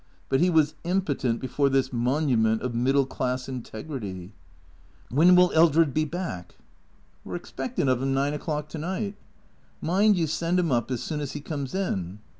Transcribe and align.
But 0.29 0.39
he 0.39 0.49
was 0.49 0.73
impotent 0.83 1.39
before 1.39 1.69
this 1.69 1.93
monument 1.93 2.63
of 2.63 2.73
middle 2.73 3.05
class 3.05 3.47
integrity. 3.47 4.33
"^Vlien 5.11 5.35
will 5.37 5.51
Eldred 5.53 5.93
be 5.93 6.05
back?"" 6.05 6.55
We 7.23 7.31
're 7.31 7.35
expecting 7.35 7.87
of 7.87 8.01
'im 8.01 8.11
nine 8.11 8.33
o'clock 8.33 8.67
to 8.69 8.79
night."" 8.79 9.13
Mind 9.79 10.17
you 10.17 10.25
send 10.25 10.57
him 10.59 10.71
up 10.71 10.89
as 10.89 11.03
soon 11.03 11.19
as 11.19 11.33
he 11.33 11.39
comes 11.39 11.75
in." 11.75 12.17